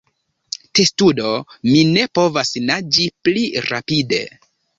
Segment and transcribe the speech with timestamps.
[0.77, 1.33] Testudo:
[1.73, 4.25] "Mi ne povas naĝi pli rapide!"